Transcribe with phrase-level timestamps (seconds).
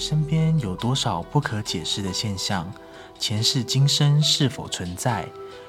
[0.00, 2.72] 身边有多少不可解释的现象？
[3.18, 5.28] 前世今生是否存在？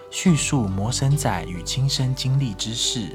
[0.09, 3.09] 叙述魔神仔与亲身经历之事。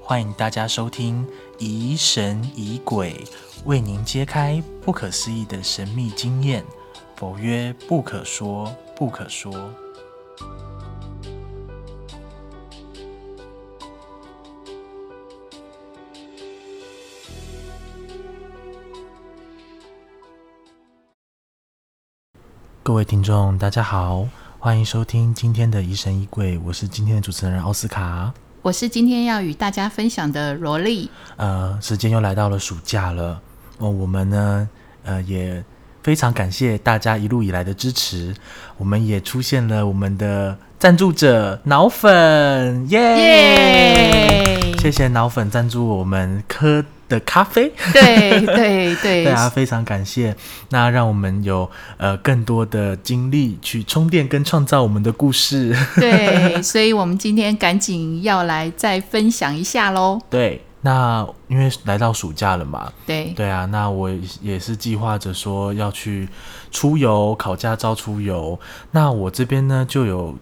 [0.00, 1.24] 欢迎大家收听
[1.58, 3.22] 《疑神疑鬼》，
[3.66, 6.64] 为您揭开不可思议的神秘经验。
[7.16, 9.52] 否曰：不可说，不可说。
[22.92, 24.28] 各位听众，大家好，
[24.58, 31.08] 欢迎收听今天的《疑神疑鬼》，我是今天的主持人奥斯卡，我是今天要与大家分享的萝莉。
[31.36, 33.40] 呃，时间又来到了暑假了，
[33.78, 34.68] 哦，我们呢，
[35.04, 35.64] 呃，也
[36.02, 38.34] 非常感谢大家一路以来的支持，
[38.76, 44.74] 我们也出现了我们的赞助者脑粉，耶、yeah!
[44.74, 44.82] yeah!！
[44.82, 46.84] 谢谢脑粉赞助我们科。
[47.12, 50.34] 的咖啡，对对对， 对啊，非常感谢。
[50.70, 55.76] 那让我们有呃更多的精力去充电跟创造我们的故事。
[56.00, 60.18] 对，所以我们今天赶紧要来再分享一下喽。
[60.30, 66.26] 对，那因为来到暑假了嘛，对对啊，那我也是计划着说要去
[66.70, 68.58] 出游，考驾照出游。
[68.92, 70.34] 那我这边呢就有。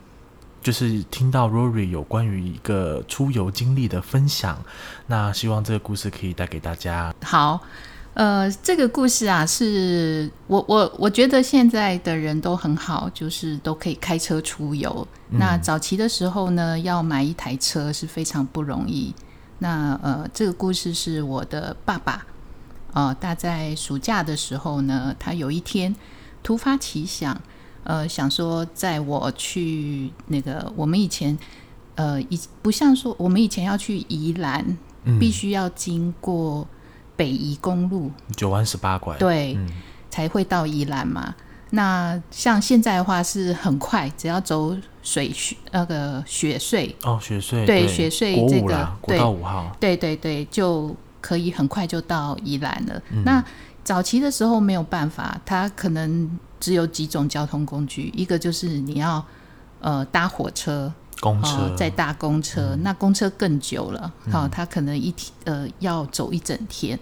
[0.62, 4.62] 就是听到 Rory 有关于一个出游经历的分享，
[5.06, 7.14] 那希望这个故事可以带给大家。
[7.22, 7.58] 好，
[8.12, 15.08] 呃，这个故事啊，是我我我觉得现在的人都很好，就是都可以开车出游。
[15.30, 15.38] 嗯。
[15.38, 19.14] 那早期的时候呢，要买一台车是非常不容易。
[19.60, 22.26] 那呃，这个故事是我的爸爸，
[22.92, 25.96] 呃，大在暑假的时候呢，他有一天
[26.42, 27.40] 突发奇想。
[27.82, 31.36] 呃，想说在我去那个，我们以前
[31.94, 34.64] 呃，以不像说我们以前要去宜兰，
[35.04, 36.66] 嗯，必须要经过
[37.16, 39.68] 北宜公路九弯十八拐，对，嗯，
[40.10, 41.34] 才会到宜兰嘛。
[41.70, 53.22] 那像现在的话是很快，只要走水雪那个雪隧哦，雪隧对，雪隧这个国道五号，对对对，就可以很快就到宜兰了，嗯。
[53.24, 53.42] 那
[53.82, 56.30] 早期的时候没有办法，他可能。
[56.60, 59.24] 只有几种交通工具，一个就是你要
[59.80, 66.96] 呃搭火车、公车，呃、再搭公车，嗯，那公车更久了，好，嗯，他可能一天呃要走一整天。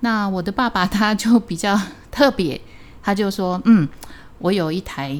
[0.00, 2.60] 那我的爸爸他就比较特别，
[3.02, 3.88] 他就说，嗯，
[4.38, 5.18] 我有一台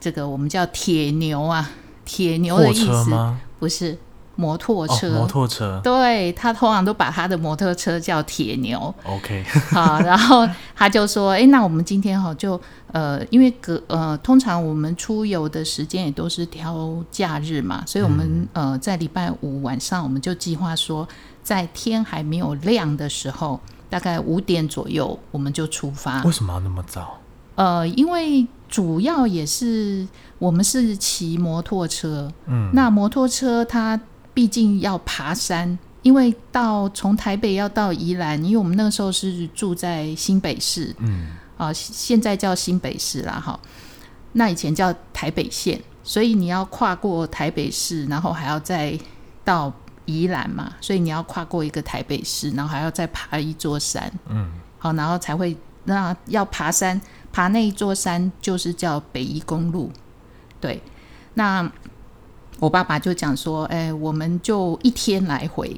[0.00, 1.70] 这个我们叫铁牛啊，
[2.04, 3.96] 铁牛的意思不是。
[4.40, 8.92] 摩托车，哦、摩托车，对，他通常都把他的摩托车叫铁牛。
[9.04, 12.58] OK， 好，然后他就说：“哎，那我们今天哈就
[12.92, 21.06] 呃，因为隔呃，通常我们出游的时间也都是挑假日嘛，所以我们、嗯、呃在礼拜五晚上，我们就计划说，
[21.42, 26.22] 在天还没有亮的时候，大概五点左右，我们就出发。
[26.22, 27.18] 为什么要那么早？
[27.56, 30.06] 呃，因为主要也是
[30.38, 34.00] 我们是骑摩托车，嗯，那摩托车它。
[34.32, 43.58] 毕竟要爬山，因为到从台北要到宜兰，因为我们那个时候是住在新北市，嗯，啊，现在叫新北市啦，哈，
[44.32, 48.98] 那以前叫台北县，所以你要跨过台北市，然后还要再
[49.44, 49.72] 到
[50.06, 57.00] 宜兰嘛，所以你要跨过一个台北市，然后还要再爬一座山，嗯，好，然后才会那要爬山，
[57.32, 59.90] 爬那一座山就是叫北宜公路，
[60.60, 60.80] 对，
[61.34, 61.70] 那。
[62.60, 65.74] 我爸爸就讲说：“哎、欸，我们就一天来回，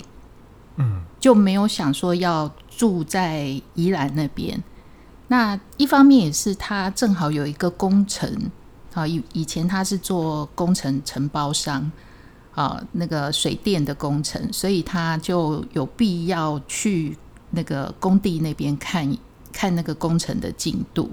[0.76, 4.60] 嗯，就没有想说要住在宜兰那边。
[5.28, 8.50] 那一方面也是他正好有一个工程，
[8.94, 11.88] 啊，以以前他是做工程承包商，
[12.52, 17.16] 啊，那个水电的工程，所以他就有必要去
[17.52, 19.16] 那个工地那边看
[19.52, 21.08] 看那个工程的进度，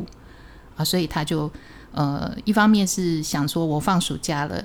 [0.76, 1.50] 啊，所以他就
[1.92, 4.64] 呃，一方面是想说我放暑假了。”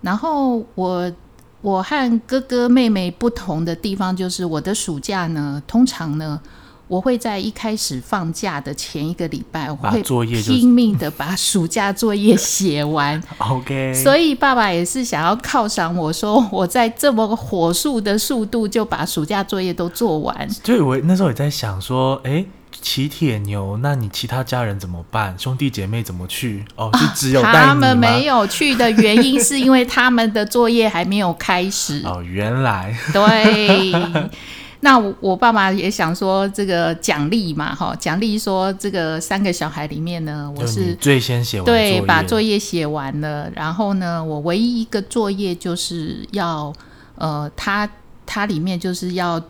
[0.00, 1.12] 然后我
[1.60, 6.40] 我和哥哥妹妹不同的地方就是，我的暑假呢，通常呢，
[6.88, 13.22] 我会在一开始放假的前一个礼拜，我会拼命的把暑假作业写完。
[13.38, 20.48] OK，所以爸爸也是想要犒赏我说，我在这么火速的速度就把暑假作业都做完。
[20.62, 22.44] 对，我那时候也在想说，哎。
[22.80, 25.36] 骑铁牛，那你其他家人怎么办？
[25.38, 26.64] 兄弟姐妹怎么去？
[26.76, 27.42] 哦，就只有？
[27.42, 32.02] 他们没有去的原因是因为他们的作业还没有开始。
[32.08, 33.92] 哦，原来对。
[34.80, 43.50] 那我，我爸爸也想说这个奖励嘛，哈，奖励说这个三个小孩里面呢，我是最先写完，对，把作业写完了。
[43.54, 46.72] 然后呢，我唯一一个作业就是要，
[47.16, 47.88] 呃，他
[48.24, 49.40] 他里面就是要。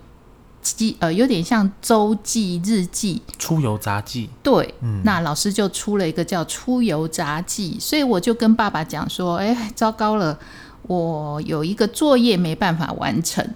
[0.77, 4.29] 记呃，有点像周记日记，出游杂记。
[4.43, 10.39] 对，嗯，那老师就出了一个叫出游杂记，所以我就跟爸爸讲说，哎，糟糕了，
[10.83, 13.47] 我有一个作业没办法完成。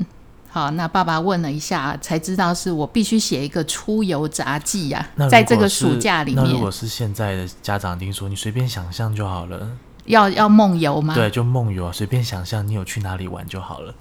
[0.48, 6.44] 好，那爸爸问了一下，才知道是我必须写一个出游杂记呀、啊，在这个暑假里面。
[6.44, 9.68] 那如果是现在的家长，听说你随便想象就好了，
[10.06, 11.14] 要要梦游吗？
[11.14, 13.94] 对，就梦游啊，随便想象你有去哪里玩就好了。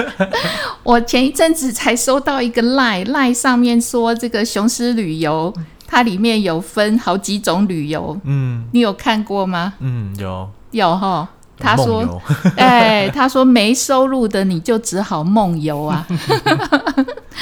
[0.82, 5.52] 我前一阵子才收到一个 line，line 上面说这个雄狮旅游，
[5.86, 9.74] 它里面有分好几种旅游，嗯，你有看过吗？
[9.80, 11.28] 嗯，有有哈。
[11.58, 12.20] 他说
[12.58, 16.04] ：“哎，他说没收入的你就只好梦游啊。”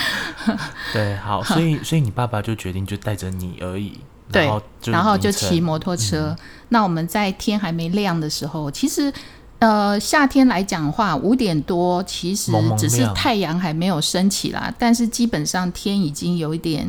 [0.92, 3.98] 对，好，所以所以你爸爸就决定就带着你而已，
[4.30, 6.36] 对，然后就然后就骑摩托车。
[6.38, 6.38] 嗯、
[6.70, 9.12] 那我们在天还没亮的时候，其实
[9.60, 16.88] 呃夏天来讲的话，五点多其实只是太阳还没有升起啦，但是基本上天已经有一点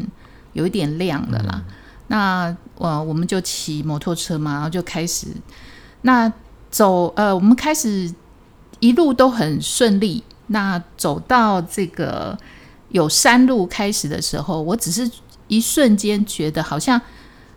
[0.54, 1.52] 有一点亮了啦。
[1.54, 1.74] 嗯、
[2.08, 5.28] 那呃我们就骑摩托车嘛，然后就开始
[6.04, 6.32] 那。
[6.72, 8.10] 走，呃，我们开始
[8.80, 10.24] 一路都很顺利。
[10.48, 12.38] 那走到这个
[12.88, 15.12] 有山路开始的时候，我只是
[15.50, 17.02] 一瞬间觉得，好像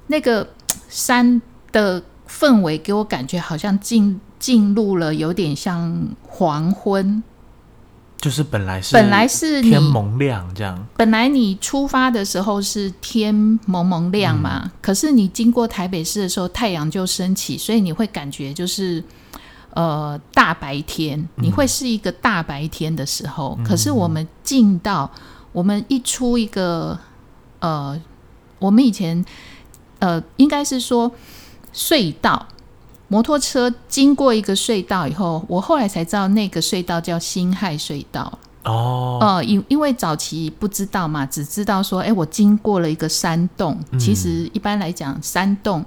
[0.09, 0.45] 那个
[0.89, 7.23] 山的氛围给我感觉，好像进进入了有点像黄昏。
[8.19, 13.35] 就是本来是本来是天蒙亮这样，本来你出发的时候是天
[13.67, 19.05] 蒙蒙亮嘛，嗯、可是你经过台北市的时候，太阳就升起，所以你会感觉就是
[19.75, 23.57] 呃大白天，你会是一个大白天的时候。
[23.59, 25.11] 嗯、可是我们进到
[25.53, 26.99] 我们一出一个
[27.59, 28.01] 呃，
[28.59, 29.23] 我们以前
[29.99, 31.13] 呃应该是说
[31.75, 32.47] 隧道。
[33.09, 38.39] 摩托车经过一个隧道以后，我后来才知道那个隧道叫辛亥隧道。
[38.65, 43.79] 哦，呃，因因为早期不知道嘛，只知道说，哎，我经过了一个山洞。
[43.93, 45.85] 嗯、其实一般来讲，山洞，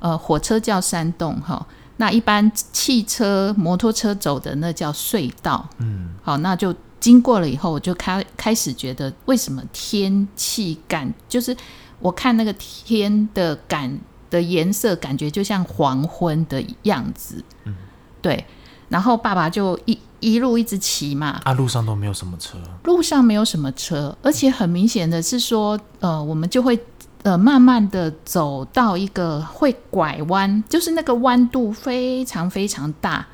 [0.00, 1.64] 呃，火车叫山洞哈。
[1.98, 5.66] 那一般汽车、摩托车走的那叫隧道。
[5.78, 11.56] 嗯，好，那就经过了以后，我就开开始觉得，为什么天气感，就是
[12.00, 13.98] 我看那个天的感。
[14.30, 17.74] 的颜色感觉就像黄昏的样子，嗯，
[18.20, 18.44] 对。
[18.88, 26.78] 然后爸爸就一一路一直骑嘛，啊，路上都没有什么车，路上没有什么车，而且很明显的是说，呃，我们就会
[27.22, 33.26] 呃慢慢的走到一个会拐弯，就是那个弯度非常非常大。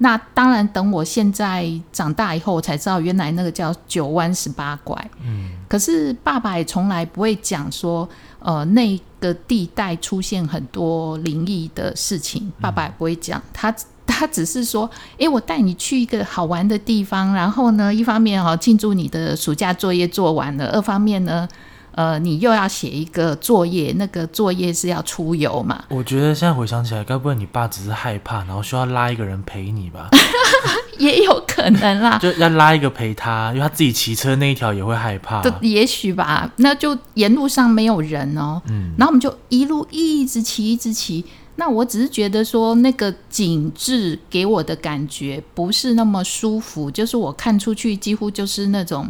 [0.00, 5.10] 那当然，等我现在长大以后，我才知道原来那个叫九弯十八拐。
[5.24, 8.08] 嗯，可是爸爸也从来不会讲说，
[8.40, 13.42] 呃，那个地带出现很多灵异的事情，爸爸也不会讲。
[13.52, 13.74] 他
[14.06, 14.88] 他只是说，
[15.18, 21.48] 诶，我带你去一个好玩的地方，然后呢，一方面哦，庆祝你的暑假作业做完了，二方面呢。
[21.92, 25.84] 呃，你又要写一个作业，那个作业是要出游嘛？
[25.88, 30.08] 我觉得现在回想起来，该不会你爸只是害怕，然后需要拉一个人陪你吧？
[30.98, 35.42] 也有可能啦， 就要拉一个陪他，因为他自己骑车那一条也会害怕。
[35.60, 41.24] 也许吧，那就沿路上没有人哦，嗯，然后我们就一路一直骑，一直骑。
[41.56, 49.08] 那我只是觉得说，那个景致给我的感觉不是那么舒服，就是我看出去几乎就是那种。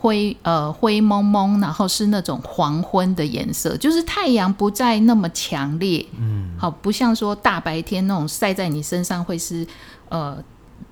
[0.00, 9.66] 灰呃灰蒙蒙，然后是那种黄昏的颜色，就是太阳不再那么强烈，嗯，好，不像说大白天那种晒在你身上会是
[10.08, 10.36] 呃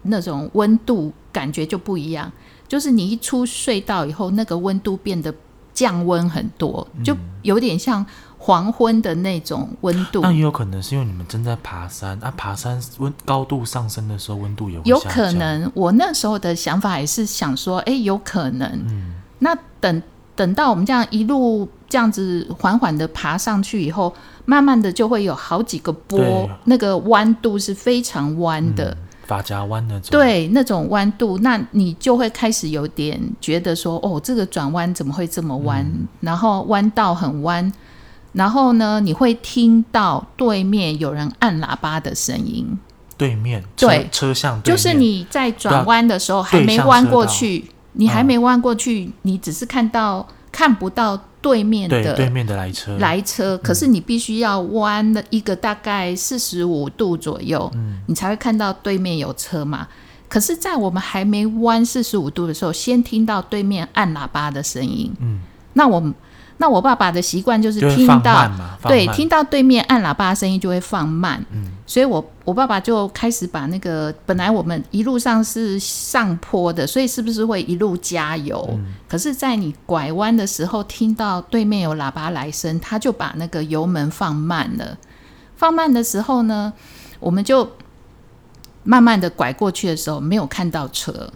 [0.03, 2.31] 那种温度感觉就不一样，
[2.67, 5.33] 就是你一出隧道以后，那个温度变得
[5.73, 8.05] 降温很多，就有点像。
[8.47, 15.69] 黄昏的那种温度，那也有可能是因为你们正在爬山啊，爬山温高度上升的时候，温度有有可能。
[15.75, 18.71] 我那时候的想法也是想说，哎，有可能。
[18.87, 20.01] 嗯，那等
[20.37, 30.11] 等到我们这样一路这样子缓缓的爬上去以后，慢慢的就会有好几个波，那个弯度是非常弯的，发夹弯那种。
[30.13, 35.85] 对，那种弯度，那你就会开始有点觉得说，哦，这个转弯怎么会这么弯？
[35.85, 37.73] 嗯，然后弯道很弯。
[38.37, 42.79] 然后呢，你会听到对面有人按喇叭的声音。
[43.17, 47.65] 对面，对，车厢，就是你在转弯的时候还没弯过去，
[47.95, 59.89] 你还没弯过去，你只是看到看不到对面的对面的来车来车，可是你必须要弯了一个大概四十五度左右，嗯，你才会看到对面有车嘛。
[60.29, 65.41] 可是，在我们还没弯四十五度的时候，先听到对面按喇叭的声音，嗯，
[65.73, 66.15] 那我们。
[66.59, 68.51] 那我爸爸的习惯就是听到
[68.85, 78.67] 对听到对面按喇叭的声音就会放慢，嗯，所以我我爸爸就开始把那个本来我们一路上是上坡的，所以是不是会一路加油？
[78.73, 84.97] 嗯，可是，在你拐弯的时候听到对面有喇叭来声，他就把那个油门放慢了。
[85.57, 86.73] 放慢的时候呢，
[87.21, 87.71] 我们就
[88.83, 91.31] 慢慢的拐过去的时候没有看到车。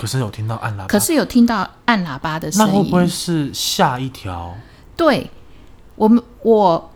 [0.00, 4.54] 可是有听到按喇叭，可是有听到按喇叭的声音，那会不会是下一条？
[4.96, 5.30] 对，
[5.94, 6.90] 我们我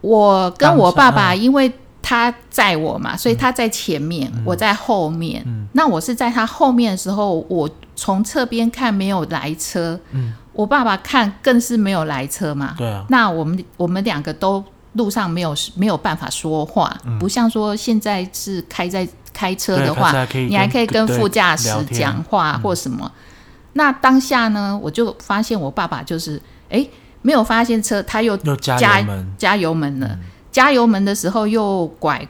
[0.00, 5.40] 我跟我爸爸，因为他载我嘛，所以他在前面，嗯、我在后面。
[5.46, 12.74] 嗯、那我是在他后面的时候，我从侧边看没有来车，嗯、我爸爸看更是没有来车嘛。
[12.76, 14.64] 对啊，那我们我们两个都
[14.94, 19.08] 路上没有没有办法说话，嗯、不像说现在是开在。
[19.36, 20.10] 开车的话，
[20.48, 23.04] 你还可以跟副驾驶讲话或什么。
[23.04, 23.12] 嗯、
[23.74, 26.40] 那当下呢，我就发现我爸爸就是，
[26.70, 26.90] 哎、欸，
[27.20, 30.06] 没有发现车，他又加加油门，加油门了。
[30.06, 32.26] 嗯、加油门的时候又拐，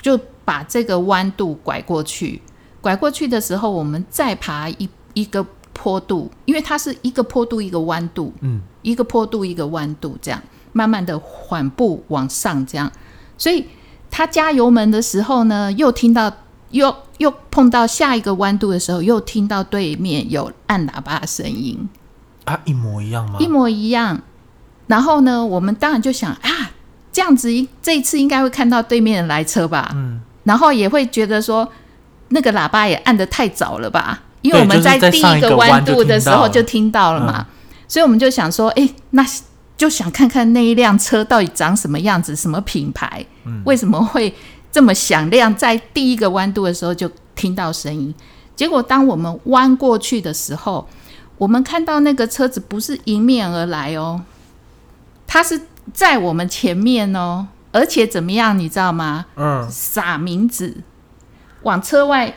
[0.00, 2.40] 就把这个弯度拐过去。
[2.80, 5.44] 拐过去的时候，我们再爬一一个
[5.74, 12.90] 坡度，因为它是一个坡度一个弯度，嗯，一个坡度一个弯度，这样慢慢的缓步往上，这样。
[13.36, 13.66] 所以
[14.10, 16.32] 他加油门的时候呢，又听到。
[16.70, 21.88] 又又碰到下一个弯度的时候，又听到对面有按喇叭的声音
[22.44, 23.38] 啊，一模一样吗？
[23.38, 24.20] 一模一样。
[24.86, 26.70] 然后呢，我们当然就想啊，
[27.12, 27.48] 这样子
[27.82, 29.90] 这一次应该会看到对面的来车吧？
[29.94, 30.20] 嗯。
[30.44, 31.68] 然后也会觉得说，
[32.28, 34.22] 那个喇叭也按得太早了吧？
[34.42, 37.44] 因为我们在第一个弯度的时候就听到了嘛，
[37.88, 39.26] 所以我们就想说，哎，那
[39.76, 43.26] 就想看看那一辆车到底长什么样子，什么品牌？
[43.44, 44.32] 嗯，为什么会？
[44.76, 48.14] 这么响亮，在第一个弯度的时候就听到声音，
[48.54, 50.86] 结果当我们弯过去的时候，
[51.38, 54.20] 我们看到那个车子不是迎面而来哦，
[55.26, 55.58] 它是
[55.94, 59.24] 在我们前面哦，而且怎么样，你知道吗？
[59.36, 60.76] 嗯，撒名纸，
[61.62, 62.34] 往车外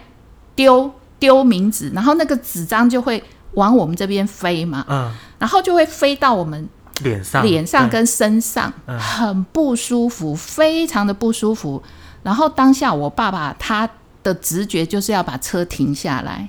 [0.56, 3.22] 丢丢名纸，然后那个纸张就会
[3.56, 6.70] 往我们这边飞嘛，嗯，然后就会飞到我们
[7.04, 11.84] 脸上、脸上跟身上，嗯，很不舒服，非常的不舒服。
[12.24, 13.90] 然后当下我爸爸他
[14.24, 16.48] 的直觉就是要把车停下来，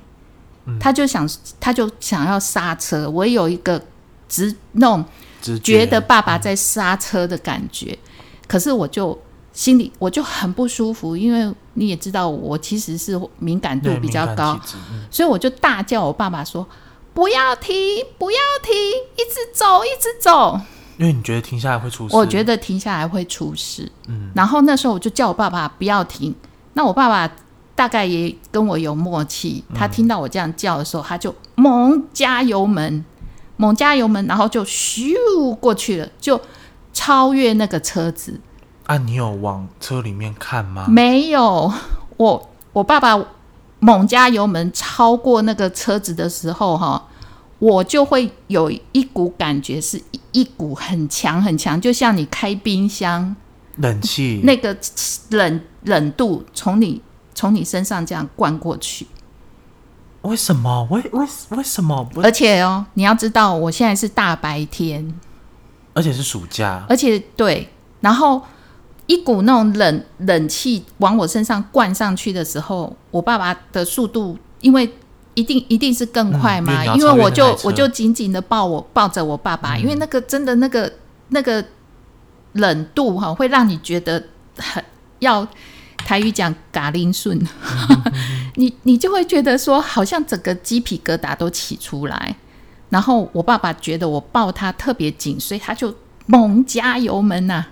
[0.67, 3.09] 嗯、他就想他就想要刹车。
[3.09, 3.81] 我有一个
[4.29, 5.05] 直那种
[5.63, 9.17] 觉得爸爸在刹车的感觉，嗯、可是我就
[9.53, 14.59] 心里我就很不舒服，因为你也知道我其实是敏感度比较高，
[14.93, 16.67] 嗯、所以我就大叫我爸爸说
[17.15, 17.75] ：“不要停，
[18.19, 20.61] 不要停，一直走，一直走。”
[21.01, 23.91] 因为你觉得停下来会出事，我觉得停下来会出事。
[24.07, 26.35] 嗯，然后那时候我就叫我爸爸不要停。
[26.75, 27.35] 那我爸爸
[27.75, 33.03] 大概也跟我有默契，他听到我这样叫的时候，他就猛加油门，
[33.57, 35.15] 猛加油门，然后就咻
[35.57, 36.39] 过去了，就
[36.93, 38.39] 超越那个车子。
[38.85, 40.85] 啊，你有往车里面看吗？
[40.87, 41.73] 没有，
[42.19, 43.19] 我我爸爸
[43.79, 47.07] 猛加油门超过那个车子的时候，哈。
[47.61, 53.37] 我就会有一股感觉，是一一股很强很强，就像你开冰箱，
[53.77, 54.75] 冷气那个
[55.29, 57.03] 冷冷度从你
[57.35, 59.07] 从你身上这样灌过去。
[60.23, 60.89] 为什么？
[60.91, 62.09] 为为为什么？
[62.23, 65.15] 而且哦，你要知道，我现在是大白天，
[65.93, 67.69] 而且是暑假，而且对，
[68.01, 68.41] 然后
[69.07, 74.91] 一股那种冷冷气往我身上灌上去的时候，我爸爸的速度因为。
[75.35, 76.83] 一定一定是更快嘛？
[76.85, 80.93] 嗯、因为我就我就紧紧的抱我抱着我爸爸，嗯、因为那个真的那个
[81.29, 81.65] 那个
[82.53, 84.23] 冷度哈，会让你觉得
[84.57, 84.83] 很
[85.21, 85.47] 要
[85.99, 87.41] 台语讲嘎铃顺，
[88.57, 92.37] 你你就会觉得说好像整个鸡皮疙瘩都起出来。
[92.89, 95.95] 然后我爸爸觉得我抱他特别紧，所以他就
[96.27, 97.71] 猛加油门呐、啊。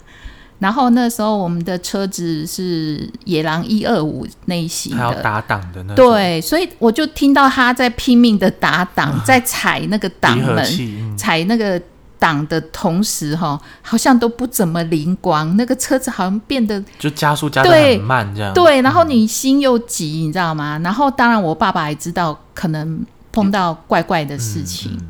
[0.59, 6.11] 然后那时候我们的车子是野狼一二五那一型的，还要打档的那种。
[6.11, 11.81] 对，所以我就听到他在拼命的打档，嗯、在踩那个档门，嗯、踩那个
[12.19, 15.57] 档的同时，哈，好像都不怎么灵光。
[15.57, 18.53] 那个车子好像变得就加速加的很慢，这样。
[18.53, 20.81] 对，然后你心又急，你知道吗？
[20.83, 24.91] 然后当然我爸爸也知道可能碰到怪怪的事情。
[24.93, 25.09] 嗯嗯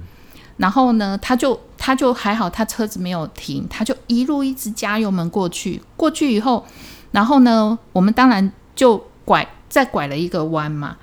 [0.58, 5.80] 然后呢，他就他就还好，他车子没有停，他就一路一直加油门过去。
[5.96, 6.66] 过去以后，
[7.12, 10.96] 然后呢，我们当然就拐再拐了一个弯嘛。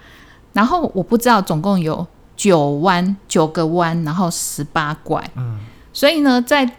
[0.52, 5.32] 然后我不知道总共有九弯九个弯，然后十八拐。
[5.36, 5.60] 嗯。
[5.94, 6.70] 所以呢，在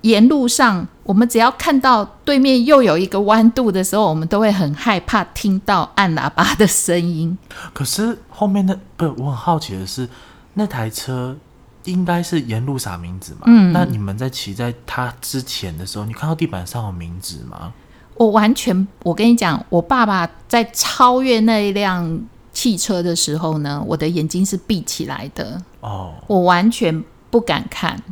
[0.00, 7.38] 沿路上，我们只要看到对面又有一个弯度的时候，我们都会很害怕听到按喇叭的声音。
[7.72, 10.08] 可是后面的不，我很好奇的是
[10.54, 11.36] 那台车。
[11.84, 13.42] 应该是沿路撒名字嘛。
[13.46, 17.72] 嗯，那你们在骑在他之前的时候，你看到地板上有名字吗？
[18.16, 22.20] 我完全，我跟你讲，我爸爸在超越那一辆
[22.52, 25.62] 汽车的时候呢，我的眼睛是闭起来的。
[25.80, 28.02] 哦，我完全不敢看，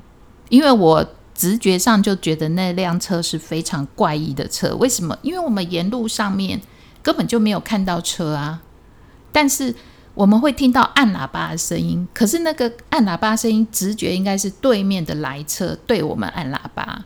[0.49, 1.05] 因为我
[1.35, 4.75] 直觉上就觉得那辆车是非常怪异的车。
[4.77, 5.19] 为什么？
[5.23, 6.61] 因为我们沿路上面
[7.03, 8.63] 根本就没有看到车啊，
[9.33, 9.75] 但是。
[10.17, 17.05] 我们会听到按喇叭的声音，可是那个按喇叭声音，直觉应该是对面的来车对我们按喇叭，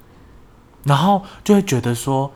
[0.85, 2.31] 然后就会觉得说，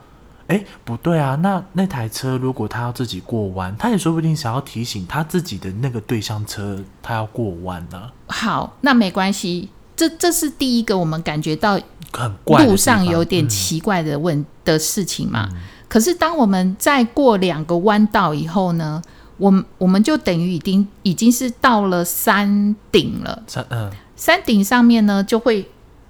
[0.47, 8.11] 哎，不对啊，那那台车如果他要自己过弯，他也说不定想要提醒他自己的那个对向车，他要过弯呢。
[8.27, 11.79] 好，那没关系，这这是第一个我们感觉到
[12.11, 15.47] 很怪，路上有点奇怪的问的事情嘛。
[15.53, 19.01] 嗯、可是当我们再过两个弯道以后呢？
[19.37, 23.43] 我们我们就等于已经已经是到了山顶了。
[23.47, 25.67] 山嗯，山顶上面呢，就会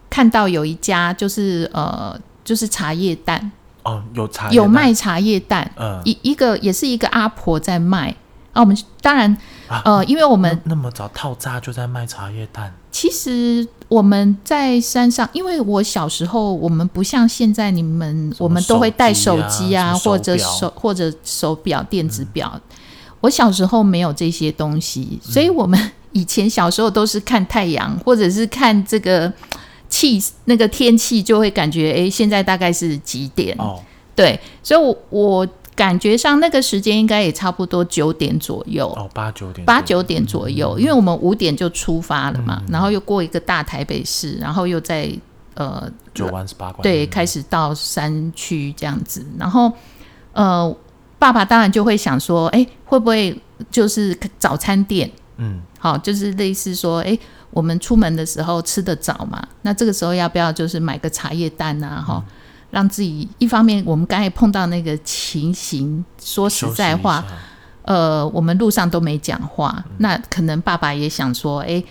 [0.09, 3.51] 看到有一家，就是呃，就是茶叶蛋
[3.83, 8.15] 哦，有茶有卖茶叶蛋，嗯，一一个也是一个阿婆在卖。
[8.53, 9.35] 啊，我们当然
[9.83, 12.73] 呃，因为我们那，那么早套扎就在卖茶叶蛋。
[12.89, 22.49] 其实我们在山上，因为我小时候我们不像现在你们，我们都会带手机啊，或者手或者手表、电子表。
[22.55, 22.61] 嗯
[23.25, 25.79] 我小时候没有这些东西，所以我们
[26.13, 29.31] 以前小时候都是看太阳，或者是看这个
[29.89, 33.55] 气那个天气，就会感觉哎，现在大概是几点？
[33.57, 33.81] 哦，
[34.15, 38.87] 对，所以我，我我感觉上那个时间应该也差不多九点左右。
[38.95, 45.11] 哦，八九点，八九点左右，嗯，因为我们五点就出发了嘛，嗯，然后又过一个大台北市，然后又在
[45.55, 49.71] 呃九弯十八拐，对，开始到山区这样子，然后
[50.33, 50.75] 呃。
[51.25, 53.35] 爸爸当然就会想说，哎，会不会
[53.71, 55.09] 就是早餐店？
[55.37, 57.17] 嗯，好，就是类似说，哎，
[57.49, 59.43] 我们出门的时候吃的早嘛？
[59.63, 61.99] 那这个时候要不要就是买个茶叶蛋啊？
[61.99, 62.33] 哈、嗯，
[62.69, 67.25] 让自己一方面，我们刚才碰到那个情形，说实在话，
[67.81, 71.83] 呃，我们路上都没讲话，嗯，那可能爸爸也想说，哎，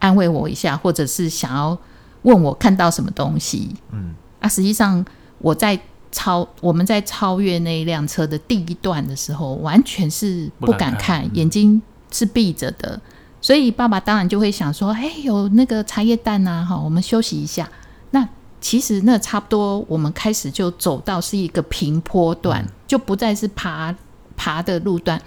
[0.00, 1.78] 安慰我一下，或者是想要
[2.24, 3.74] 问我看到什么东西。
[3.90, 5.02] 嗯，啊，实际上
[5.38, 5.80] 我在。
[6.12, 11.80] 超我们在超越那一辆车的第一段的时候，完全是不敢看，敢看眼睛
[12.12, 13.00] 是闭着的，
[13.40, 17.68] 所以爸爸当然就会想说：“哎，有那个茶叶蛋呐，哈，我们休息一下。”
[18.12, 18.28] 那
[18.60, 23.92] 其实那差不多，我们开始就走到是一个平坡段，嗯、就不再是爬
[24.36, 25.20] 爬的路段。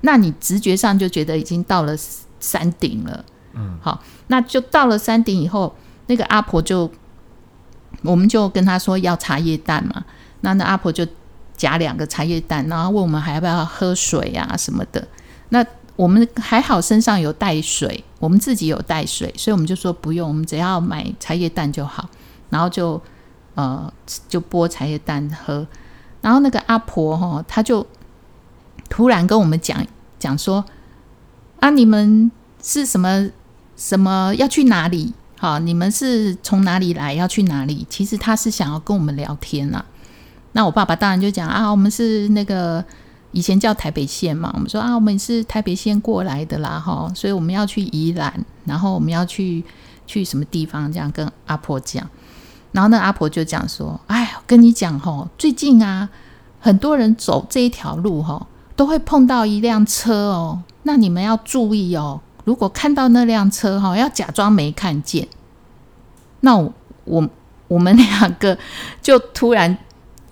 [0.00, 1.96] 那你直觉上就觉得已经到了
[2.40, 3.24] 山顶了。
[3.54, 5.74] 嗯，好，那就到了山顶以后，
[6.08, 6.90] 那个阿婆就，
[8.02, 10.04] 我们就跟他说要茶叶蛋嘛。
[10.44, 11.04] 那那阿婆就
[11.56, 15.08] 夹两个茶叶蛋，然后问我们还要不要喝水啊什么的。
[15.48, 15.64] 那
[15.96, 22.08] 我们还好身上有带水，我们自己有带水，所以我们就说不用，我们只要买茶叶蛋就好。
[22.50, 23.00] 然后就
[23.54, 23.92] 呃
[24.28, 25.66] 就剥茶叶蛋喝。
[26.20, 27.86] 然后那个阿婆哈，她就
[28.88, 29.84] 突然跟我们讲
[30.18, 30.64] 讲说
[31.60, 32.30] 啊，你们
[32.62, 33.28] 是什么
[33.76, 35.14] 什么要去哪里？
[35.38, 37.14] 好，你们是从哪里来？
[37.14, 37.86] 要去哪里？
[37.90, 39.84] 其实她是想要跟我们聊天啊。
[40.56, 42.82] 那我爸爸当然就讲啊，我们是那个
[43.32, 48.32] 以前叫台北县嘛，我们说啊，我们是台北县过来的啦，哈，所以我们要去宜兰，
[48.64, 49.64] 然后我们要去
[50.06, 52.08] 去什么地方，这样跟阿婆讲。
[52.70, 56.08] 然后那阿婆就讲说，哎，跟你讲哈，最近啊，
[56.60, 65.26] 很多人走这一条路哈，都会碰到一辆车哦，那你们要注意哦，如果看到那辆车哈，要假装没看见。
[66.42, 66.56] 那
[67.04, 67.28] 我，
[67.66, 68.56] 我们两个
[69.02, 69.76] 就突然。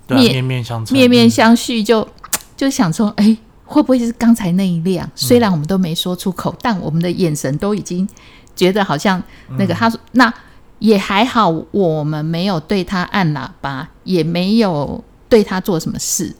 [0.09, 2.09] 面面相面面相觑就，就
[2.57, 5.09] 就想说，哎，会不会是刚才那一辆？
[5.15, 8.07] 虽然我们都没说出口，嗯、但我们的眼神都已经
[8.55, 9.23] 觉得好像
[9.59, 9.73] 那个。
[9.75, 10.33] 他说，那
[10.79, 16.35] 也还好，我们没有对他按喇叭，也没有对他做什么事。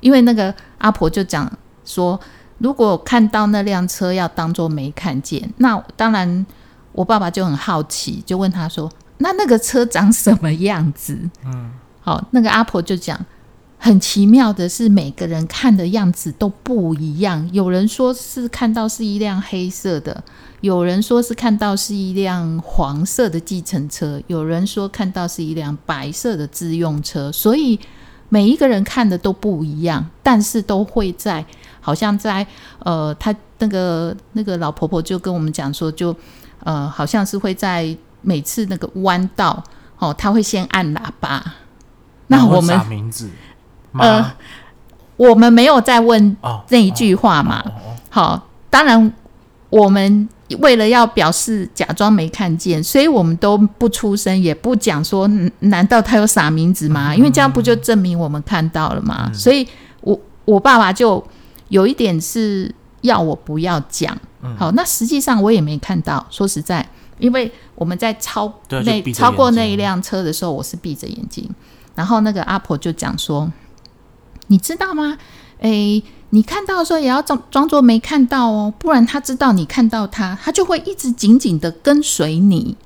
[0.00, 1.50] 因为那个阿婆就讲
[1.84, 2.18] 说，
[2.58, 5.52] 如果看到那辆车，要当做没看见。
[5.56, 6.46] 那当然，
[6.92, 11.18] 我爸爸就很好奇，就问他说，那那个车长什么样子？
[11.44, 11.72] 嗯。
[12.06, 13.18] 好，那个阿婆就讲，
[13.80, 17.50] 很奇妙的是，每个人看的样子都不一样。
[17.52, 20.22] 有人说是看到是一辆黑色的，
[20.60, 27.32] 有人说是看到是一辆黄色的计程车，有人说看到是一辆白色的自用车。
[27.32, 27.76] 所以
[28.28, 31.44] 每一个人看的都不一样，但是都会在，
[31.80, 32.46] 好像在
[32.84, 36.14] 呃，他那个那个老婆婆就跟我们讲说，就
[36.62, 39.60] 呃，好像是会在每次那个弯道，
[39.98, 41.54] 哦，他会先按喇叭。
[42.28, 43.30] 那我们名字，
[43.92, 44.32] 呃，
[45.16, 46.36] 我们没有再问
[46.68, 47.64] 那一句话嘛。
[48.10, 49.12] 好，当然
[49.70, 50.28] 我们
[50.60, 55.28] 为了要表示假装没看见，所以我们都不出声，也不讲说，
[55.60, 57.14] 难道他有撒名字吗？
[57.14, 59.24] 因为这样不就证明我们看到了吗？
[59.26, 59.66] 嗯、所以
[60.00, 61.24] 我我爸爸就
[61.68, 64.16] 有一点是要我不要讲。
[64.56, 66.24] 好，那实际上我也没看到。
[66.30, 66.86] 说实在，
[67.18, 71.50] 因为我们在超那超过那一辆车的时候，我是闭着眼睛。
[71.96, 73.50] 然后那个阿婆就讲说
[74.46, 75.18] ：“你知道吗？
[75.58, 82.76] 诶。”你看到的时候也要装装作没看到哦，不然他知道你看到他，他就会一直紧紧的跟随你。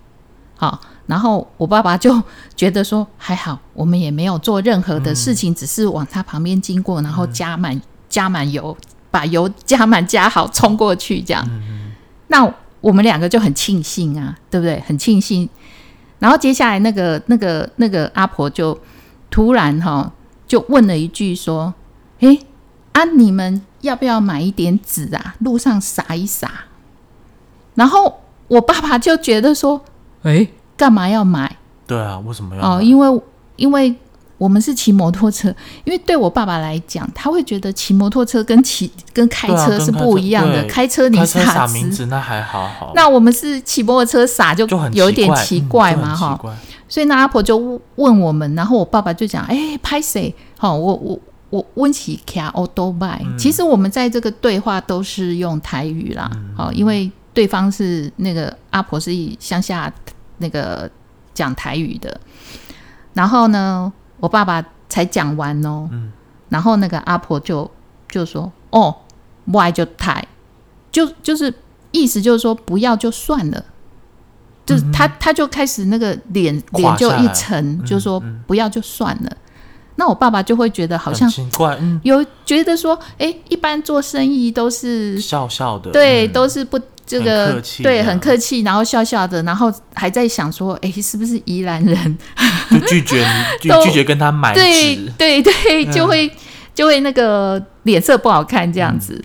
[0.57, 2.23] 好，然后我爸爸就
[2.55, 8.77] 觉得说还好，我们也没有做任何的事情，嗯、只是往他旁边经过，然后加满、嗯、加满油，
[9.11, 11.43] 把油加满加好冲过去这样。
[11.51, 11.93] 嗯、
[12.29, 12.47] 那
[12.83, 14.79] 我们两个就很庆幸啊，对不对？
[14.87, 15.49] 很庆幸。
[16.19, 18.79] 然后接下来那个那个那个阿婆就
[19.31, 20.13] 突然哈、哦、
[20.47, 21.73] 就问了一句说
[22.21, 22.41] ：“诶。”
[22.93, 23.05] 啊！
[23.05, 25.37] 你们要不要买一点纸啊？
[25.39, 26.51] 路上撒一撒。
[27.77, 29.81] 然后我爸爸就觉得说
[30.23, 32.63] ：“哎、欸，干嘛要买？”对啊，为什么要？
[32.79, 33.23] 哦，因为
[33.55, 33.95] 因为
[34.39, 40.65] 我们是骑摩托车，因为对我爸爸来讲，他会觉得骑摩托车跟骑跟开车是不一样的。
[40.65, 46.57] 开车你撒名字那还好好，那我们是骑摩托车撒就有一点奇怪嘛哈、嗯。
[46.91, 50.35] 所以那阿婆就问我们，然后我爸爸就讲：“哎、欸，拍谁？
[50.59, 51.19] 好，我我。”
[51.51, 59.93] 我温起卡欧多拜，其实我们在这个对话都是用台语啦，好、嗯，因为对方是那个阿婆是乡下
[60.39, 60.89] 那个
[61.35, 62.21] 讲台语的，
[63.15, 65.91] 然后呢，我爸爸才讲完哦、
[66.51, 67.69] 然后那个阿婆就
[68.09, 68.95] 就说哦，
[69.51, 70.25] 不爱就台，
[70.93, 71.53] 就就是
[71.91, 73.65] 意思就是说不要就算了，
[74.71, 79.37] 就是他他就开始那个脸脸就一沉，就说不要就算了。
[79.97, 92.19] 那我爸爸就会觉得好像奇怪，有觉得说，哎、欸，一般做生意都是笑笑的，对，嗯、都是不这个对很客气，然后笑笑的，然后还在想说，哎、欸，是不是宜兰人？
[92.71, 96.31] 就拒绝你， 就拒绝跟他买，对对对，就会、嗯、
[96.73, 99.23] 就会那个脸色不好看这样子。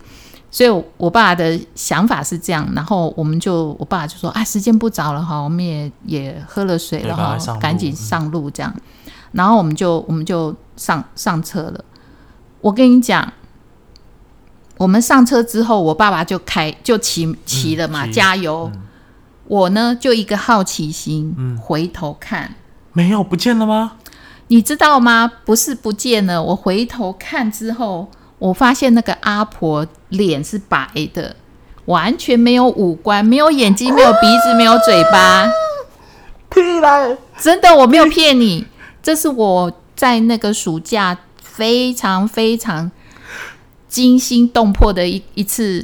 [0.56, 8.74] 嗯、所以我，我爸的想法是这样，然后我们就我爸就说，啊，时间不早了哈，我们也也喝了水了哈，赶紧上路这样。
[9.34, 10.56] 然后我们就我们就。
[10.78, 11.86] 上上车了，
[12.60, 13.32] 我跟你讲，
[14.76, 18.82] 我们上车之后，我爸爸就开就骑骑了嘛，嗯、加油、嗯。
[19.48, 22.56] 我呢就一个好奇心，嗯、回头看，
[22.92, 23.94] 没有不见了吗？
[24.48, 25.32] 你知道吗？
[25.46, 31.36] 不是不见了，我回头看之后，我发现那个阿婆脸是白的，
[31.86, 35.48] 完全没有五官，没有眼睛，没有鼻子，没有嘴巴。
[36.50, 37.18] 屁啦！
[37.38, 38.66] 真的，我没有骗你，
[39.02, 39.72] 这是我。
[39.96, 42.92] 在那个暑假，非常非常
[43.88, 45.82] 惊心动魄的一一次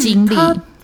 [0.00, 0.34] 经历。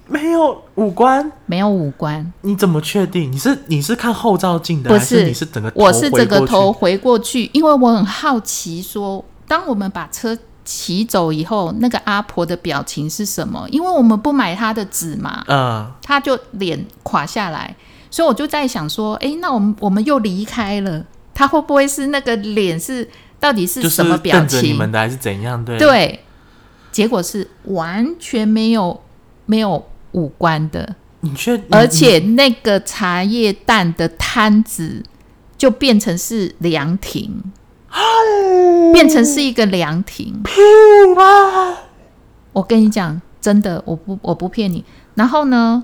[0.07, 3.33] 没有五官，没有五官，你怎么确定？
[3.33, 5.21] 你是你是看后照镜的，不是？
[5.21, 13.67] 是你是整个头我是整个头回过去，因为我很好奇说，说当我们把车骑走以后，那个阿婆的表情是什么？
[13.71, 17.75] 因为我们不买她的纸嘛，嗯，她就脸垮下来，
[18.11, 21.07] 所以我就在想说，哎，那我们我们又离开了。
[21.33, 24.71] 她会不会是那个脸是到底是什么表情？
[24.71, 25.65] 你们的还是怎样？
[25.65, 26.21] 对对，
[26.91, 29.01] 结果是完全没有
[29.45, 30.97] 没有五官的。
[31.21, 35.03] 你却而且那个茶叶蛋的摊子
[35.59, 37.43] 就变成是凉亭，
[38.93, 40.43] 变成是一个凉亭。
[42.53, 44.85] 我跟你讲，真的，我不我不骗你。
[45.15, 45.83] 然后呢，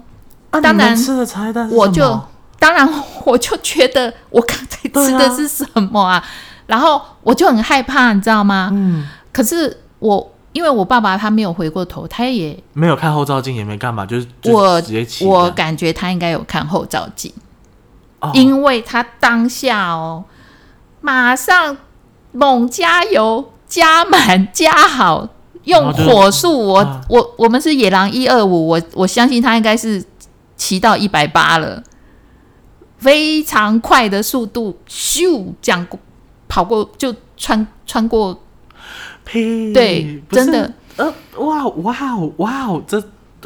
[0.50, 2.20] 啊、当然吃的茶叶蛋我就。
[2.58, 2.88] 当然，
[3.26, 6.24] 我就觉得我刚才吃的是什么啊，啊？
[6.66, 8.70] 然后我就很害怕，你知道吗？
[8.72, 9.04] 嗯。
[9.32, 17.32] 可是我因为我爸爸他没有回过头，他也没有看后照镜，也没干嘛，就是我直接我感觉他应该有看后照镜，
[18.20, 20.22] 哦，因为他当下哦，
[21.00, 21.76] 马上
[22.32, 25.28] 猛加油，加满加好，
[25.64, 26.66] 用火速。
[26.66, 30.02] 我、啊、我我们是野狼一二五，我我相信他应该是
[30.56, 31.82] 骑到一百八了。
[32.98, 35.84] 非常快的速度，咻，这样
[36.48, 38.40] 跑过就穿穿过，
[39.24, 39.72] 呸！
[39.72, 41.94] 对，真的，呃，哇哇
[42.36, 43.02] 哇，这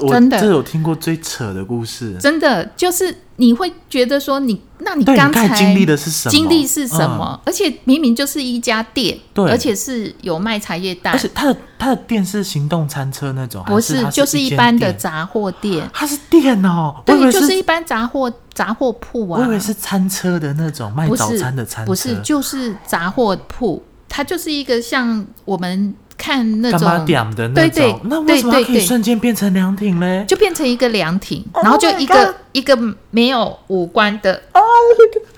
[0.09, 0.39] 真的。
[0.41, 6.31] 这有听过最扯的故事，真的就是你会觉得说你，那你刚才经历的是什么？
[6.31, 7.39] 经历是什么？
[7.39, 25.95] 嗯，而且明明就是一家店，对，而且是有卖茶叶蛋，而且他的他的店是行动餐车那种，不是，是就是一般的杂货店，它是店哦，对，就是一般杂货杂货铺啊，我以为是餐车的那种卖早餐的餐车，不是，不是就是杂货铺，它就是一个像我们。
[26.17, 30.25] 看那种干嘛点的那种，对对，那为什么可以瞬间变成凉亭嘞？
[30.27, 32.77] 就变成一个凉亭，然后就一个、oh、一个
[33.11, 34.43] 没有五官的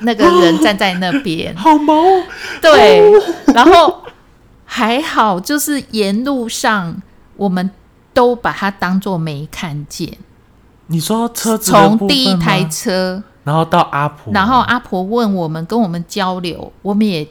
[0.00, 2.02] 那个人站在那边， 好毛。
[2.62, 3.02] 对，
[3.54, 4.02] 然后
[4.64, 7.02] 还好，就是沿路上
[7.36, 7.70] 我们
[8.14, 10.16] 都把它当做没看见。
[10.86, 17.26] 你说车子从第一台车，然后到阿婆，然后阿婆问我们，跟我们交流，我们也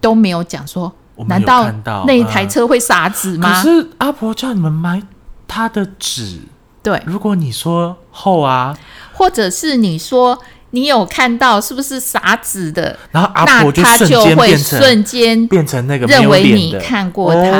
[0.00, 0.92] 都没有讲说，
[1.28, 3.62] 难道那一台车会撒纸吗？
[3.62, 5.02] 可是阿婆叫你们买
[5.48, 6.40] 他的纸，
[6.82, 7.02] 对。
[7.06, 8.76] 如果你说厚啊，
[9.12, 10.38] 或者是你说
[10.70, 17.50] 你有看到是不是撒纸的，然后阿婆就瞬间变成瞬间变成那个认为你看过他，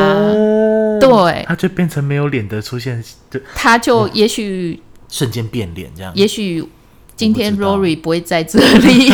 [1.00, 3.02] 对，他就变成没有脸的出现，
[3.54, 4.82] 他就也许。
[5.08, 6.12] 瞬间变脸，这样。
[6.16, 6.68] 也许
[7.14, 9.12] 今天 Rory 不会在这里。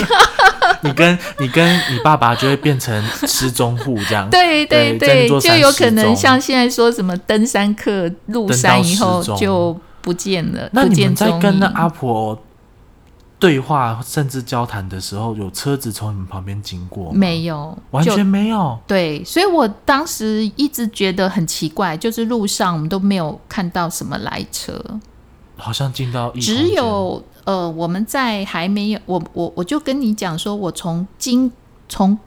[0.83, 4.29] 你跟你跟你爸爸就会变成失踪户这样。
[4.31, 10.69] 对对对，对就有可能像现在说什么登山客入山以后就不见了。
[10.73, 12.37] 那你们在跟那阿婆
[13.39, 17.13] 对话甚至交谈的时候，有车子从你们旁边经过？
[17.13, 18.79] 没有，完全没有。
[18.87, 24.81] 对，所以我当时一直觉得很奇怪，就是路上我们都没有看到什么来车。
[25.57, 31.51] 好像进到只有呃，我们在还没有我我我就跟你讲说，我从经
[31.89, 32.19] 从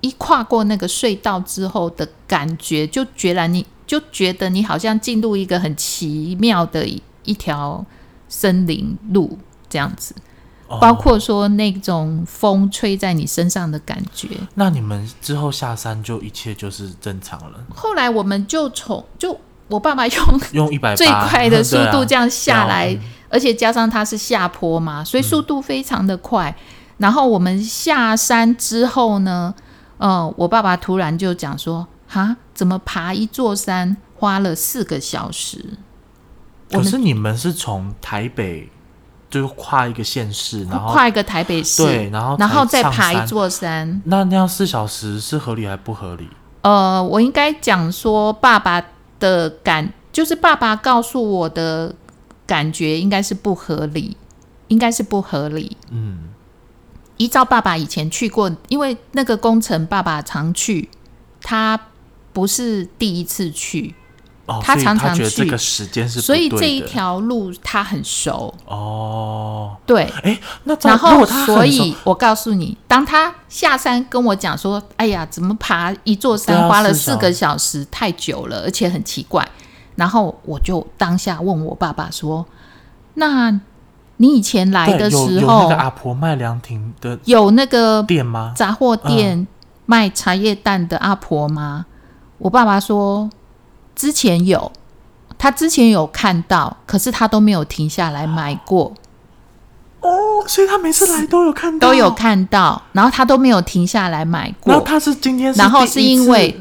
[0.00, 7.84] 一跨过那个隧道之后的感觉，就觉得你就觉得你好像进入一个很奇妙的一一条
[8.28, 10.14] 森林路这样子，
[10.80, 14.28] 包括说那种风吹在你身上的感觉。
[14.28, 17.60] 哦，那你们之后下山就一切就是正常了。
[17.74, 19.38] 后来我们就从就。
[19.70, 22.98] 我爸爸用用一百最快的速度这样下来，
[23.30, 26.54] 而且加上它是下坡嘛，所以速度非常的快。
[26.98, 29.54] 然后我们下山之后呢，
[29.96, 35.78] 呃，我爸爸突然就讲说：“哈，怎么爬一座山花了四个小时？”
[36.70, 38.68] 可是你们是从台北
[39.30, 46.28] 就跨一个县市，然后跨一个台北市，对，然后然后再爬一座山，那那样四小时是合理还不合理？
[46.62, 48.84] 呃，我应该讲说爸爸。
[49.20, 51.94] 的感就是爸爸告诉我的
[52.50, 54.16] 感觉应该是不合理，
[54.66, 55.76] 应该是不合理。
[55.92, 56.30] 嗯，
[57.16, 60.90] 依照爸爸以前去过，因为那个工程爸爸常去，
[61.40, 61.78] 他
[62.32, 63.94] 不是第一次去，
[64.46, 65.30] 哦、他常常去。
[65.30, 68.52] 这个时间是所以这一条路他很熟。
[68.66, 79.48] 哦，对，哎，那然后所以我告诉你，当他下山跟我讲说：“哎呀，怎么爬一座山花了四个小时，太久了，而且很奇怪。”
[80.00, 82.46] 然后我就当下问我爸爸说
[83.12, 83.50] ：“那
[84.16, 88.54] 你以前来的时候，有那个阿婆卖凉亭的有那个店吗？
[88.56, 89.46] 杂货店
[89.84, 91.84] 卖茶叶蛋的阿婆吗？”
[92.38, 93.28] 我爸爸说
[93.94, 94.72] ：“之前有，
[95.36, 98.94] 他之前有看到，可是他都没有停下来买过。”
[100.00, 100.08] 哦，
[100.46, 104.72] 所以他每次来都有看到，都有看到，然后他都没有停下来买过。
[104.72, 106.58] 然后他是今天是，然后是因为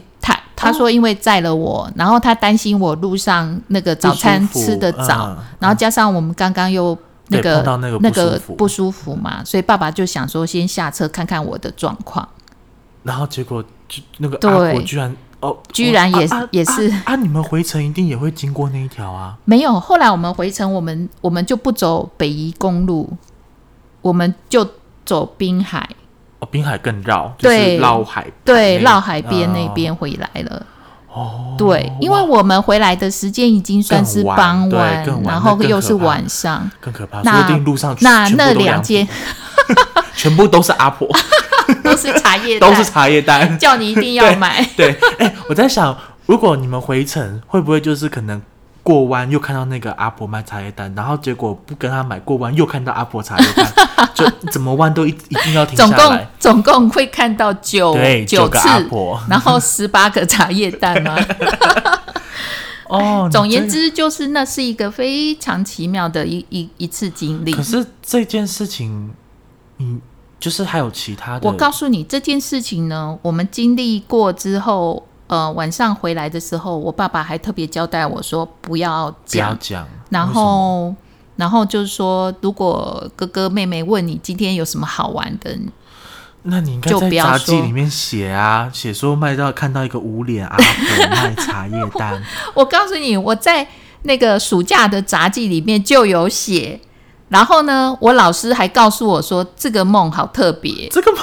[0.59, 6.97] 他他说因为载了我，哦、然后他担心我路上那个早餐吃的早，嗯、然后加上我们刚刚又
[7.29, 12.27] 那个那个那个不舒服嘛，所以爸爸就想说先下车看看我的状况。
[13.03, 19.37] 然后结果就那个阿婆居然哦，居然也、啊、也是啊，啊，你们回程一定也会经过那一条啊？
[19.45, 23.09] 没有，后来我们回程，我们我们就不走北宜公路。
[24.01, 24.65] 我们就
[25.03, 25.89] 走滨海，
[26.39, 30.65] 哦，滨海更绕，对，绕海，对，绕海边那边回来了。
[31.11, 37.21] 哦，对，因为我们回来的时间已经算是傍晚，然后又是晚上，更可怕。
[37.23, 39.07] 说不定路上那那两间
[40.15, 41.07] 全部都是阿婆，
[41.83, 44.63] 都是茶叶蛋， 都是茶叶蛋，叫你一定要买。
[44.77, 48.41] 对，哎，我在想，如果你们回程，会不会就是可能？
[48.89, 53.71] 过弯又看到那个阿婆卖茶叶蛋，然后结果不跟他买，过弯又看到阿婆茶叶蛋，
[54.15, 56.27] 就怎么弯都一一定要停下来。
[56.39, 61.15] 总共总共会看到九对九个阿婆，然后十八个茶叶蛋吗？
[62.89, 67.53] 哦，总言之就是那是一个非常奇妙的一一一次经历。
[67.53, 69.13] 可是这件事情，
[69.77, 70.01] 嗯，
[70.39, 71.47] 就是还有其他的。
[71.47, 75.05] 我告诉你这件事情呢，我们经历过之后。
[75.29, 79.87] 呃，晚上回来的时候，我爸爸还特别交代我说不要讲，不要讲。
[80.09, 80.93] 然后，
[81.35, 85.55] 然后就是说，如果哥哥妹妹问你今天有什么好玩的，
[86.41, 90.65] 那你应该在杂记里面写啊，写说卖到看到一个无脸阿婆
[91.13, 92.19] 卖茶叶蛋。
[92.55, 93.67] 我告诉你，我在
[94.01, 96.81] 那个暑假的杂记里面就有写。
[97.27, 100.87] 然后呢，我老师还告诉我说，这个梦好特别。
[100.89, 101.21] 这个梦。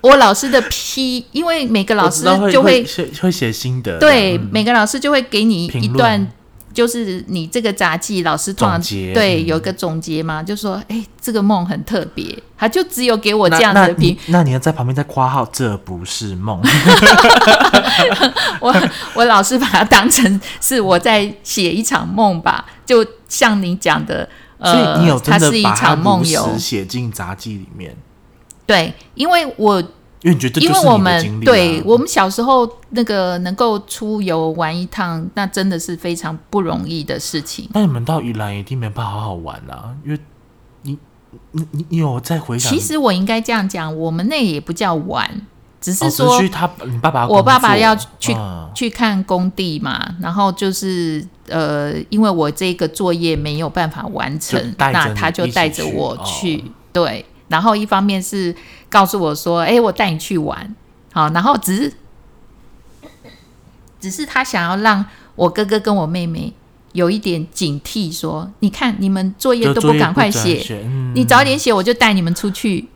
[0.00, 2.84] 我老师的批，因为每个老师就会
[3.20, 6.30] 会写心得，对，嗯、每个老师就会给你一段。
[6.72, 12.24] 就是你这个杂技老师总结对有个总结嘛，就说哎、欸，这个梦很特别，
[12.56, 14.16] 他就只有给我这样的评。
[14.26, 16.62] 那你要在旁边再夸号，这不是梦。
[18.60, 18.72] 我
[19.14, 27.96] 我老是把它当成是我在写一场梦吧，就像你讲的，呃，所以你有真的它是一场梦游写进杂技里面。
[28.70, 29.82] 对，因为我。
[30.22, 37.66] 因为你觉得，因为我们对我们小时候那个能够出游玩一趟，那真的是非常不容易的事情。
[37.72, 40.20] 那你们到宜兰一定没办法好好玩啊，因为
[40.82, 40.98] 你
[41.52, 42.70] 你你你有在回想？
[42.70, 45.26] 其实我应该这样讲，我们那也不叫玩，
[45.80, 57.24] 只是说、哦、是他你爸爸我爸爸要去、嗯、去看工地嘛，然后就是呃，因为我这个作业没有办法完成，那他就带着我去，哦、对。
[57.50, 58.54] 然后一方面是
[58.88, 60.74] 告诉我说：“哎，我带你去玩，
[61.12, 61.92] 好。”然后只是，
[64.00, 66.52] 只是他想要让我哥哥跟我妹妹
[66.92, 72.88] 有一点警惕，说：“你看，你们作业都不赶快写，写嗯、你早点写，我就带你们出去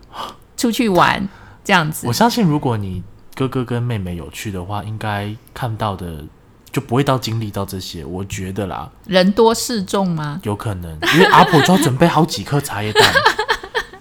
[0.56, 1.28] 出去玩。”
[1.64, 2.06] 这样子。
[2.06, 3.02] 我相信，如果你
[3.34, 6.22] 哥哥跟妹妹有去的话，应该看到的
[6.70, 8.04] 就不会到经历到这些。
[8.04, 10.38] 我觉得啦，人多势众吗？
[10.44, 13.02] 有可能，因为阿婆就要准备好几颗茶叶蛋。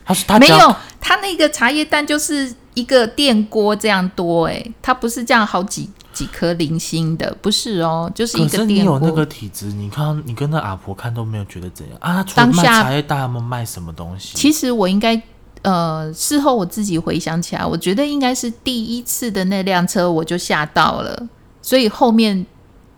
[0.06, 12.24] 他是他没有，他那个茶叶蛋就是一个电锅这样多哎，他不是这样好几几颗零星的，不是哦，就是一个电你有那个体质，你看你跟那阿婆看都没有觉得怎样啊？
[12.24, 14.36] 除了卖茶叶蛋，他们卖什么东西？
[14.36, 15.22] 其实我应该
[15.62, 21.30] 呃，事后我自己回想起来，我觉得应该是第一次的那辆车我就吓到了，
[21.62, 22.46] 所以后面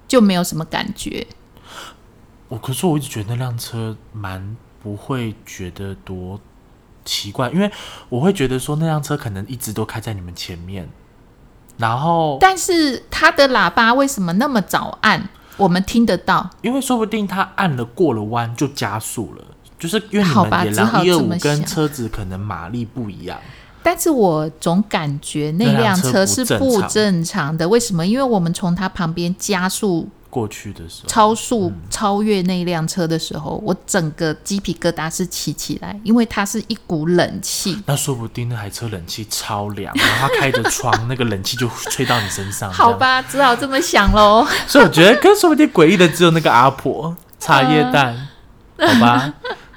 [0.07, 1.25] 就没有什么感觉。
[2.47, 6.39] 我可是我一直觉得那辆车蛮不会觉得多。
[7.05, 7.71] 奇怪，因为
[8.09, 10.89] 我会觉得说那辆车可能一直都开在你们前面，
[11.77, 15.29] 然后，但是它的喇叭为什么那么早按？
[15.57, 19.45] 我们听得到，因为说不定他按了过了弯就加速了，
[19.79, 23.39] 就是因为你们也让一二五跟车子可能马力不一样。
[23.81, 28.05] 但是我总感觉那辆车是不正常的，为什么？
[28.05, 30.09] 因为我们从它旁边加速。
[30.35, 37.81] 过去的时候，超速超越那辆车的时候，嗯、我整个鸡皮疙瘩是起起来，因为它是一股冷气。
[37.85, 42.69] 那说不定那台车冷气超凉，然后它开着窗，那个冷气就吹到你身上。
[42.73, 44.45] 好吧，只好这么想喽。
[44.67, 48.27] 所以我觉得，更说不定诡异的只有那个阿婆 茶叶蛋，
[48.75, 49.33] 呃、好吧？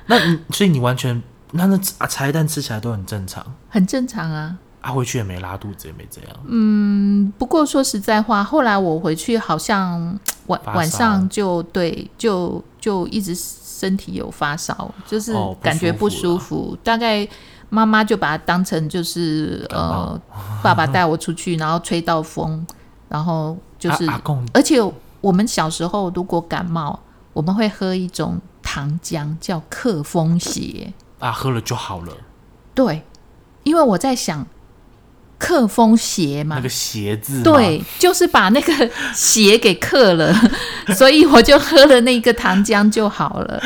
[0.06, 4.56] 那你所以你完全那那茶叶蛋吃起来都很正常，很正常啊。
[4.80, 6.32] 他、啊、回去也没拉肚子，也没怎样。
[6.46, 16.38] 嗯，不过说实在话，后来我回去好像晚晚上就对，就就一直身体有发烧，就是感觉不舒服。
[16.38, 17.28] 哦、舒服大概
[17.68, 20.18] 妈妈就把它当成就是呃，
[20.62, 22.64] 爸爸带我出去，然后吹到风，
[23.08, 24.06] 然后就是。
[24.06, 24.22] 啊、
[24.54, 24.80] 而且
[25.20, 26.98] 我们小时候如果感冒，
[27.32, 32.12] 我们会喝一种糖浆叫克风邪啊，喝了就好了。
[32.74, 33.02] 对，
[33.64, 34.46] 因为我在想。
[35.38, 40.34] 克风邪嘛，那个邪字，对，就是把那个 邪给克了，
[40.96, 43.62] 所以我就喝了那个糖浆就好了。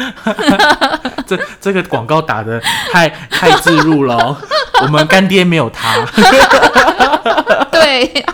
[1.27, 2.61] 这这个广告打的
[2.93, 4.39] 太太自入了，
[4.83, 6.05] 我们干爹没有他。
[7.73, 8.25] 对，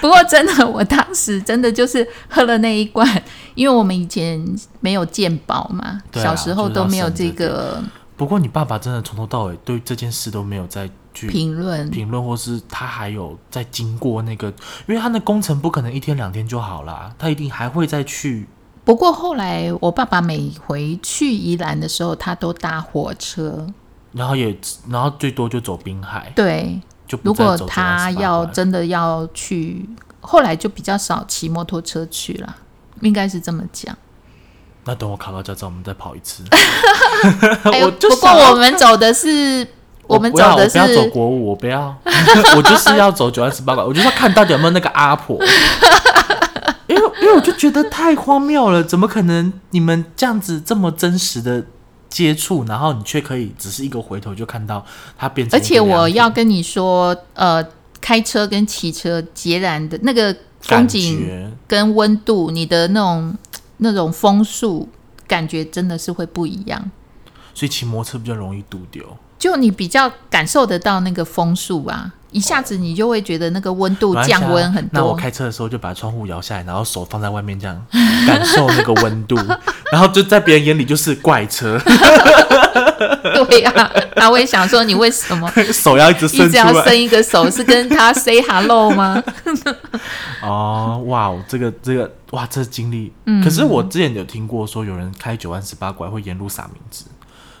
[0.00, 3.08] 不过真的，我当时真的就是喝了那一罐，
[3.54, 4.44] 因为我们以前
[4.80, 7.80] 没有健保嘛，啊、小时候都没有这个。
[8.16, 10.90] 不过你爸爸真的从头到尾对这件事都没有在。
[11.12, 14.48] 评论评论，或是他还有在经过那个，
[14.86, 18.46] 因为他的工程不可能一天两天就好啦，他一定还会再去。
[18.84, 23.64] 不过后来我爸爸每回去宜兰的时候，他都搭火车，
[24.12, 26.32] 然后也然后最多就走滨海。
[26.34, 29.88] 对，就如果他要真的要去，
[30.20, 32.56] 后来就比较少骑摩托车去了，
[33.02, 33.96] 应该是这么讲。
[34.84, 36.42] 那等我考到驾照，我们再跑一次。
[37.70, 39.68] 哎、不过我们走的是。
[40.06, 41.96] 我们走的是我不要，我不要走国五，我不要，
[42.56, 45.38] 我就是要走九万十八拐，我就是要看到底有没有那个阿婆，
[46.86, 51.64] 因为因为我就觉得太荒谬了，怎么可能你们这样子这么真实的
[52.08, 54.84] 接触，然后你却可以只是一个回头就看到
[55.16, 57.64] 他变成，而且我要跟你说，呃，
[58.00, 63.34] 开车跟骑车截然的那个风景跟温度，你的那种
[63.78, 64.88] 那种风速
[65.26, 66.90] 感觉真的是会不一样，
[67.54, 69.02] 所以骑摩托车比较容易堵丢。
[69.42, 75.00] 就你比较感受得到那个风速啊，一下子你就会觉得那个温度降温很多。
[75.00, 77.76] 那我开车的时候就把窗户摇下来，然后手放在外面这样
[78.24, 79.34] 感受那个温度，
[79.90, 81.76] 然后就在别人眼里就是怪车。
[83.48, 89.20] 对呀、啊，他会想说你为什么手要一直伸一直要伸一个手，是跟他 say hello 吗？
[90.40, 97.06] 哦，哇，这个这个哇，这经历、嗯，可是我之前有听过说有人开九万十八拐会沿路撒名字，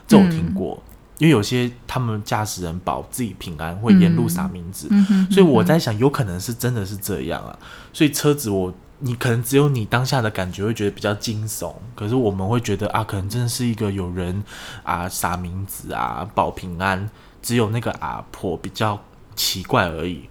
[0.06, 0.80] 这我听过。
[0.80, 0.91] 嗯
[1.22, 7.56] 因为有些他们驾驶人保自己平安，会沿路撒冥纸，嗯嗯，所以我在想，有可能是真的是这样啊。
[7.92, 14.42] 所以车子我，你可能只有你当下的感觉会觉得比较惊悚，可是我们会觉得啊，可能真的是一个有人
[14.82, 17.08] 啊撒冥纸啊保平安，
[17.40, 19.00] 只有那个阿婆比较
[19.36, 20.28] 奇怪而已。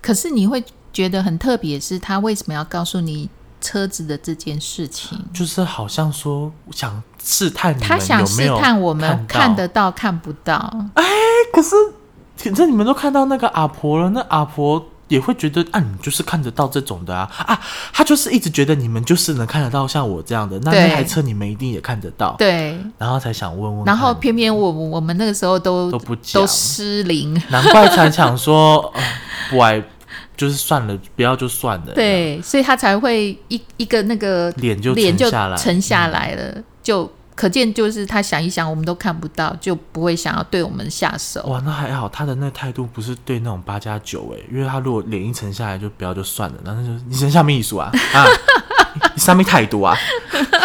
[0.00, 0.62] 可是你会
[0.92, 3.28] 觉得很特别，是他为什么要告诉你？
[3.64, 10.54] 车子的这件事情，就是好像说想试探你们，他想试探我们看得到看不到。
[10.94, 11.10] 哎、欸，
[11.52, 11.74] 可是
[12.36, 17.30] 反正你们都看到那个阿婆了，那阿婆也会觉得啊，你就是看得到这种的啊。
[17.46, 17.60] 啊，
[17.92, 22.34] 他就是一直觉得你们就是能看得到像我这样的，那那台车你们一定也看得到。
[22.38, 29.02] 对，然后才想问问，然后偏偏我我们那个时候都都不，都失灵， 难怪才想说、呃、
[29.50, 29.82] 不爱。
[30.34, 31.92] 就是算了，不要就算了。
[31.94, 41.42] 对，所以他才会一一个那个脸就脸就下来，沉下来了，嗯，就可见就是他想一想，我们都看不到，就不会想要对我们下手。
[41.44, 48.26] 哇，那还好，他的那态度不是对那种八加九哎，因为他如果脸一沉下来，就不要就算了，然后就你先下秘书啊啊，
[49.14, 49.96] 你上面态度啊。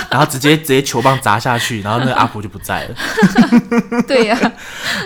[0.10, 2.96] 然后直接直接球棒砸下去，然后那个阿婆就不在了。
[4.08, 4.52] 对呀、啊，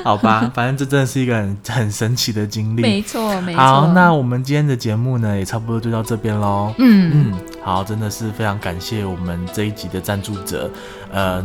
[0.03, 2.81] 好吧，反正这真的是一个很很神奇的经历。
[2.81, 3.61] 没错，没错。
[3.61, 6.73] 好，那我们今天的节目呢，也差不多就到这边喽。
[6.77, 10.69] 嗯嗯，好，真的是非常感谢我们这一集的赞助者，
[11.11, 11.43] 呃，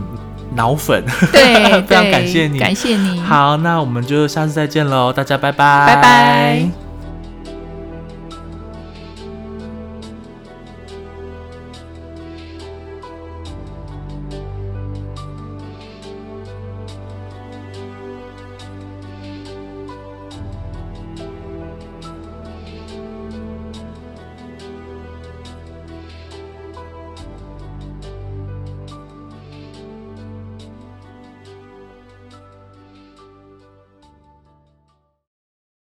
[0.54, 1.04] 脑粉。
[1.32, 3.20] 对， 非常感谢你，感谢你。
[3.20, 6.85] 好，那我们就下次再见喽，大家拜拜，拜拜。